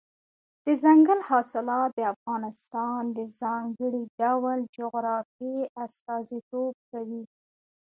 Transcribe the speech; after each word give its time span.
دځنګل 0.65 1.19
حاصلات 1.29 1.89
د 1.95 1.99
افغانستان 2.13 3.01
د 3.17 3.19
ځانګړي 3.41 4.03
ډول 4.19 4.59
جغرافیې 4.77 5.59
استازیتوب 5.83 6.73
کوي. 6.91 7.23